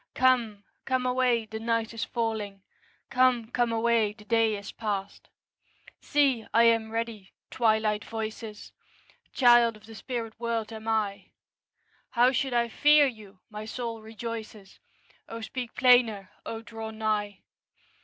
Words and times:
Come, 0.15 0.63
come 0.83 1.05
away, 1.05 1.45
the 1.45 1.59
night 1.59 1.93
is 1.93 2.03
falling; 2.05 2.63
'Come, 3.11 3.51
come 3.51 3.71
away, 3.71 4.13
the 4.13 4.25
day 4.25 4.55
is 4.57 4.71
past.' 4.71 5.29
See, 5.99 6.43
I 6.55 6.63
am 6.63 6.89
ready, 6.89 7.33
Twilight 7.51 8.03
voices! 8.05 8.71
Child 9.31 9.77
of 9.77 9.85
the 9.85 9.93
spirit 9.93 10.33
world 10.39 10.73
am 10.73 10.87
I; 10.87 11.27
How 12.09 12.31
should 12.31 12.51
I 12.55 12.67
fear 12.67 13.05
you? 13.05 13.41
my 13.51 13.65
soul 13.65 14.01
rejoices, 14.01 14.79
O 15.29 15.39
speak 15.41 15.75
plainer! 15.75 16.31
O 16.47 16.63
draw 16.63 16.89
nigh! 16.89 17.41